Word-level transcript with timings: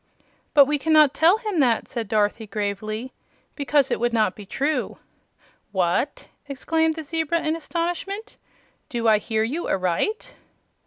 "But 0.55 0.65
we 0.65 0.79
cannot 0.79 1.13
tell 1.13 1.37
him 1.37 1.59
that," 1.59 1.87
said 1.87 2.07
Dorothy, 2.07 2.47
gravely, 2.47 3.13
"because 3.55 3.91
it 3.91 3.99
would 3.99 4.13
not 4.13 4.33
be 4.35 4.47
true." 4.47 4.97
"What!" 5.71 6.27
exclaimed 6.47 6.95
the 6.95 7.03
zebra, 7.03 7.41
in 7.45 7.55
astonishment; 7.55 8.37
"do 8.89 9.07
I 9.07 9.19
hear 9.19 9.43
you 9.43 9.67
aright?" 9.69 10.33